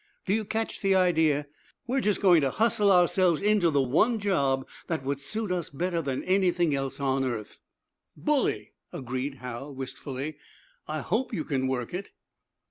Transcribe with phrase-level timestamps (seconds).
[0.25, 1.45] Do you catch the idea?
[1.85, 6.01] We're just going to hustle ourselves into the one job that would suit us better
[6.01, 7.59] than anything else on earth!"
[8.17, 10.37] "Bully!" agreed Hal, wistfully.
[10.87, 12.13] "I hope you can work it."